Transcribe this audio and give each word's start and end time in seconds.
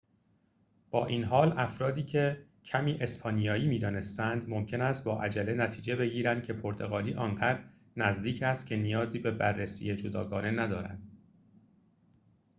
با 0.91 1.05
این 1.05 1.23
حال 1.23 1.53
افرادیکه 1.57 2.45
کمی 2.65 2.91
اسپانیایی 3.01 3.67
می‌دانستند 3.67 4.49
ممکن 4.49 4.81
است 4.81 5.05
با 5.05 5.21
عجله 5.23 5.53
نتیجه 5.53 5.95
بگیرند 5.95 6.43
که 6.43 6.53
پرتغالی 6.53 7.13
آنقدر 7.13 7.63
نزدیک 7.97 8.43
است 8.43 8.67
که 8.67 8.75
نیازی 8.75 9.19
به 9.19 9.31
بررسی 9.31 9.95
جداگانه 9.95 10.51
ندارد 10.51 10.99